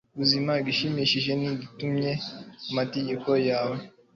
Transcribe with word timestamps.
buzi 0.17 0.35
ikigushimisha 0.41 1.31
n'igitunganiye 1.39 2.13
amategeko 2.69 3.29
yawe 3.49 3.77